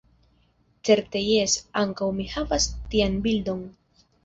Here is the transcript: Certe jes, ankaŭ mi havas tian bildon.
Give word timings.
Certe 0.89 1.21
jes, 1.25 1.53
ankaŭ 1.83 2.09
mi 2.21 2.27
havas 2.33 2.69
tian 2.95 3.23
bildon. 3.29 3.65